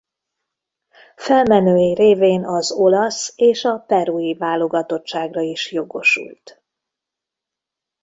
Felmenői 1.15 1.93
révén 1.93 2.45
az 2.45 2.71
olasz 2.71 3.33
és 3.35 3.63
a 3.63 3.77
perui 3.87 4.33
válogatottságra 4.33 5.41
is 5.41 5.71
jogosult. 5.71 6.63